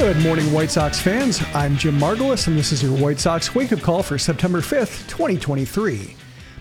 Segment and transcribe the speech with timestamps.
[0.00, 1.42] Good morning, White Sox fans.
[1.52, 5.06] I'm Jim Margalus, and this is your White Sox wake up call for September 5th,
[5.08, 6.16] 2023.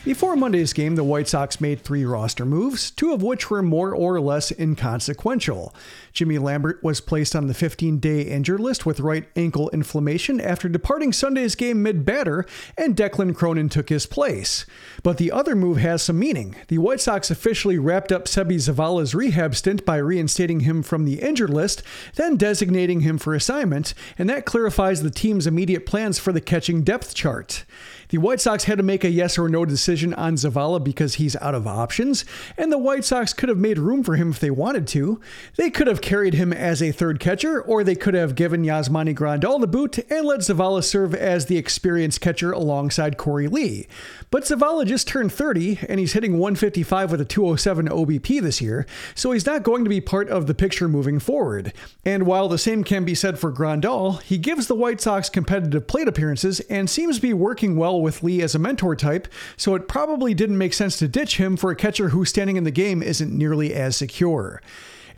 [0.06, 3.94] Before Monday's game, the White Sox made three roster moves, two of which were more
[3.94, 5.76] or less inconsequential.
[6.14, 10.70] Jimmy Lambert was placed on the 15 day injured list with right ankle inflammation after
[10.70, 12.46] departing Sunday's game mid batter,
[12.78, 14.66] and Declan Cronin took his place.
[15.04, 16.56] But the other move has some meaning.
[16.70, 21.22] The White Sox officially wrapped up Seby Zavala's rehab stint by reinstating him from the
[21.22, 21.84] injured list,
[22.16, 26.84] then designating him for assignment, and that clarifies the team's immediate plans for the catching
[26.84, 27.66] depth chart.
[28.10, 31.36] The White Sox had to make a yes or no decision on Zavala because he's
[31.36, 32.26] out of options,
[32.58, 35.22] and the White Sox could have made room for him if they wanted to.
[35.58, 39.14] They could have carried him as a third catcher, or they could have given Yasmani
[39.14, 43.88] Grandal the boot and let Zavala serve as the experienced catcher alongside Korey Lee.
[44.32, 48.88] But Zavala just turned 30, and he's hitting 155 with a 207 OBP this year,
[49.14, 51.74] so he's not going to be part of the picture moving forward.
[52.04, 55.86] And while the same can be said for Grandal, he gives the White Sox competitive
[55.86, 59.28] plate appearances and seems to be working well with Lee as a mentor type,
[59.58, 62.64] so it probably didn't make sense to ditch him for a catcher whose standing in
[62.64, 64.62] the game isn't nearly as secure.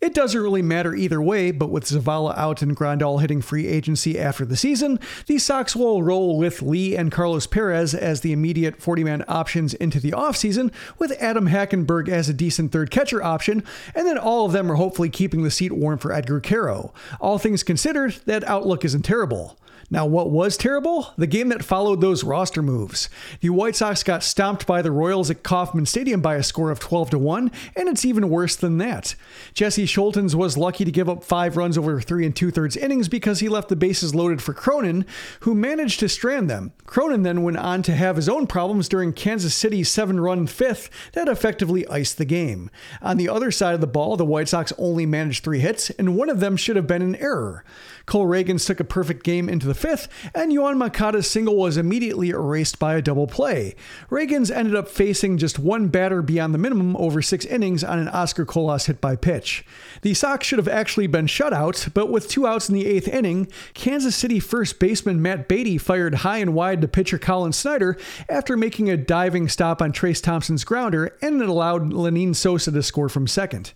[0.01, 4.17] It doesn't really matter either way, but with Zavala out and Grandal hitting free agency
[4.17, 8.81] after the season, the Sox will roll with Lee and Carlos Perez as the immediate
[8.81, 13.63] 40 man options into the offseason, with Adam Hackenberg as a decent third catcher option,
[13.93, 16.95] and then all of them are hopefully keeping the seat warm for Edgar Quero.
[17.19, 19.55] All things considered, that outlook isn't terrible.
[19.91, 21.13] Now, what was terrible?
[21.17, 23.09] The game that followed those roster moves.
[23.41, 26.79] The White Sox got stomped by the Royals at Kauffman Stadium by a score of
[26.79, 29.15] 12 to 1, and it's even worse than that.
[29.53, 33.09] Jesse Scholtens was lucky to give up five runs over three and two thirds innings
[33.09, 35.05] because he left the bases loaded for Cronin,
[35.41, 36.71] who managed to strand them.
[36.85, 40.89] Cronin then went on to have his own problems during Kansas City's seven run fifth
[41.11, 42.69] that effectively iced the game.
[43.01, 46.15] On the other side of the ball, the White Sox only managed three hits, and
[46.15, 47.65] one of them should have been an error.
[48.05, 52.29] Cole Ragans took a perfect game into the fifth, and Yoán Moncada's single was immediately
[52.29, 53.75] erased by a double play.
[54.09, 58.07] Ragans ended up facing just one batter beyond the minimum over six innings on an
[58.09, 59.65] Oscar Colas hit by pitch.
[60.03, 63.07] The Sox should have actually been shut out, but with two outs in the eighth
[63.07, 67.97] inning, Kansas City first baseman Matt Beaty fired high and wide to pitcher Collin Snider
[68.29, 72.83] after making a diving stop on Trayce Thompson's grounder, and it allowed Lenyn Sosa to
[72.83, 73.73] score from second.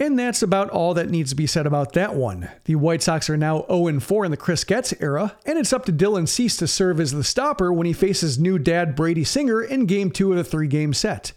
[0.00, 2.48] And that's about all that needs to be said about that one.
[2.64, 5.84] The White Sox are now 0 4 in the Chris Getz era, and it's up
[5.86, 9.60] to Dylan Cease to serve as the stopper when he faces new dad Brady Singer
[9.60, 11.32] in game two of the three game set.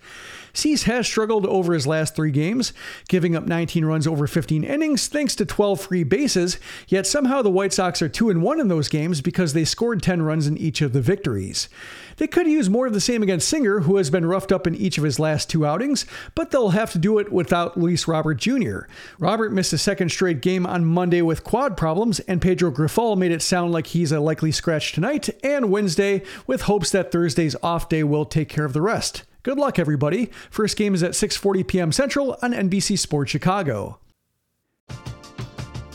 [0.53, 2.73] Cease has struggled over his last three games,
[3.07, 7.49] giving up 19 runs over 15 innings thanks to 12 free bases, yet somehow the
[7.49, 10.57] White Sox are 2 and 1 in those games because they scored 10 runs in
[10.57, 11.69] each of the victories.
[12.17, 14.75] They could use more of the same against Singer, who has been roughed up in
[14.75, 18.35] each of his last two outings, but they'll have to do it without Luis Robert
[18.35, 18.81] Jr.
[19.17, 23.31] Robert missed a second straight game on Monday with quad problems, and Pedro Grifol made
[23.31, 27.89] it sound like he's a likely scratch tonight and Wednesday, with hopes that Thursday's off
[27.89, 29.23] day will take care of the rest.
[29.43, 30.29] Good luck, everybody.
[30.51, 31.91] First game is at 6:40 p.m.
[31.91, 33.99] Central on NBC Sports Chicago.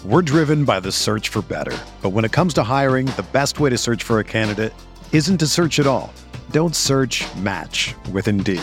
[0.04, 3.58] We're driven by the search for better, but when it comes to hiring, the best
[3.58, 4.72] way to search for a candidate
[5.12, 6.12] isn't to search at all.
[6.50, 7.25] Don't search.
[7.37, 8.62] Match with Indeed.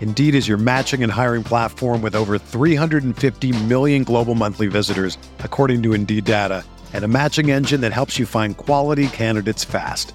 [0.00, 5.82] Indeed is your matching and hiring platform with over 350 million global monthly visitors, according
[5.82, 10.14] to Indeed data, and a matching engine that helps you find quality candidates fast.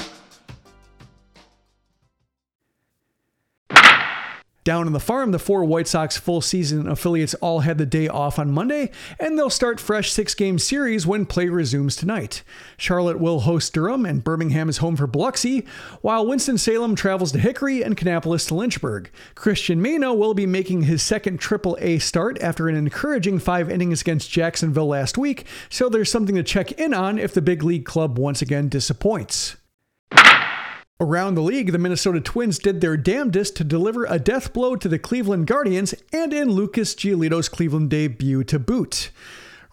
[4.63, 8.07] Down in the farm, the four White Sox full season affiliates all had the day
[8.07, 12.43] off on Monday, and they'll start fresh six game series when play resumes tonight.
[12.77, 15.65] Charlotte will host Durham, and Birmingham is home for Biloxi,
[16.01, 19.09] while Winston-Salem travels to Hickory and Kannapolis to Lynchburg.
[19.33, 24.01] Cristian Mena will be making his second Triple A start after an encouraging five innings
[24.01, 27.85] against Jacksonville last week, so there's something to check in on if the big league
[27.85, 29.57] club once again disappoints.
[31.01, 34.87] Around the league, the Minnesota Twins did their damnedest to deliver a death blow to
[34.87, 39.09] the Cleveland Guardians and in Lucas Giolito's Cleveland debut to boot.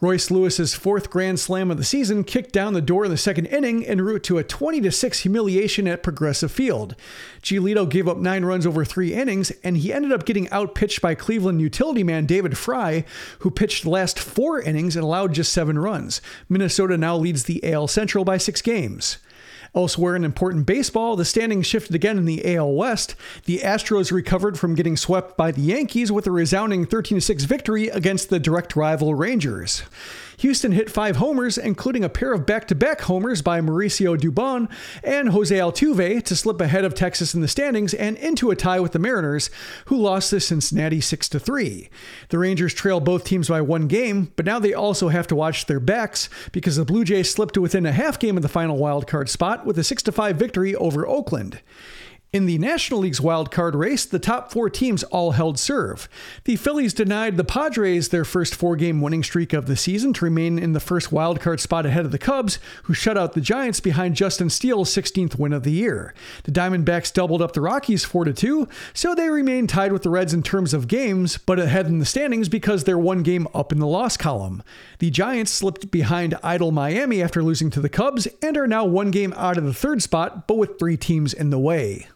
[0.00, 3.44] Royce Lewis's fourth grand slam of the season kicked down the door in the second
[3.44, 6.96] inning en route to a 20 6 humiliation at Progressive Field.
[7.42, 11.14] Giolito gave up nine runs over three innings, and he ended up getting outpitched by
[11.14, 13.04] Cleveland utility man David Fry,
[13.40, 16.22] who pitched the last four innings and allowed just seven runs.
[16.48, 19.18] Minnesota now leads the AL Central by six games.
[19.78, 23.14] Elsewhere in important baseball, the standings shifted again in the AL West.
[23.44, 27.86] The Astros recovered from getting swept by the Yankees with a resounding 13 6 victory
[27.86, 29.84] against the direct rival Rangers.
[30.38, 34.70] Houston hit five homers, including a pair of back to back homers by Mauricio Dubon
[35.02, 38.78] and Jose Altuve to slip ahead of Texas in the standings and into a tie
[38.78, 39.50] with the Mariners,
[39.86, 41.90] who lost to Cincinnati 6 3.
[42.28, 45.66] The Rangers trail both teams by one game, but now they also have to watch
[45.66, 48.78] their backs because the Blue Jays slipped to within a half game of the final
[48.78, 51.60] wildcard spot with a 6 5 victory over Oakland.
[52.30, 56.10] In the National League's wild card race, the top four teams all held serve.
[56.44, 60.26] The Phillies denied the Padres their first four game winning streak of the season to
[60.26, 63.40] remain in the first wild card spot ahead of the Cubs, who shut out the
[63.40, 66.12] Giants behind Justin Steele's 16th win of the year.
[66.42, 70.34] The Diamondbacks doubled up the Rockies 4 2, so they remain tied with the Reds
[70.34, 73.78] in terms of games, but ahead in the standings because they're one game up in
[73.78, 74.62] the loss column.
[74.98, 79.10] The Giants slipped behind idle Miami after losing to the Cubs and are now one
[79.10, 82.06] game out of the third spot, but with three teams in the way.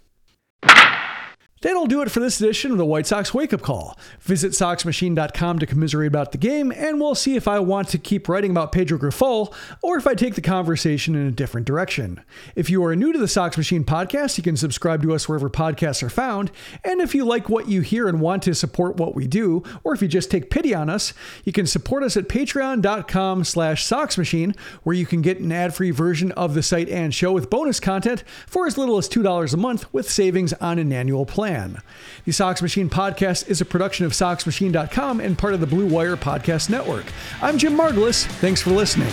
[1.63, 3.97] That'll do it for this edition of the White Sox Wake Up Call.
[4.19, 8.29] Visit SoxMachine.com to commiserate about the game, and we'll see if I want to keep
[8.29, 12.21] writing about Pedro Grifol or if I take the conversation in a different direction.
[12.57, 15.49] If you are new to the Sox Machine podcast, you can subscribe to us wherever
[15.49, 16.51] podcasts are found.
[16.83, 19.95] And if you like what you hear and want to support what we do, or
[19.95, 21.15] if you just take pity on us,
[21.45, 26.33] you can support us at patreon.com slash SoxMachine, where you can get an ad-free version
[26.33, 29.93] of the site and show with bonus content for as little as $2 a month
[29.95, 31.83] with savings on an annual plan plan.
[32.25, 36.17] The Sox Machine podcast is a production of SoxMachine.com and part of the Blue Wire
[36.17, 37.05] Podcast Network.
[37.43, 38.25] I'm Jim Margalus.
[38.25, 39.13] Thanks for listening.